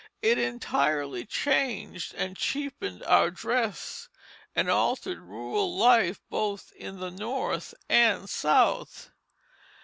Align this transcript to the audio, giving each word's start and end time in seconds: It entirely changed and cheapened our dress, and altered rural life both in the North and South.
It 0.23 0.39
entirely 0.39 1.25
changed 1.27 2.15
and 2.15 2.35
cheapened 2.35 3.03
our 3.03 3.29
dress, 3.29 4.09
and 4.55 4.67
altered 4.67 5.19
rural 5.19 5.77
life 5.77 6.21
both 6.27 6.71
in 6.75 6.99
the 6.99 7.11
North 7.11 7.75
and 7.87 8.27
South. 8.27 9.11